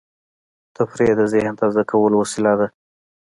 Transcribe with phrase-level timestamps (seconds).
[0.75, 2.67] تفریح د ذهن تازه کولو وسیله ده.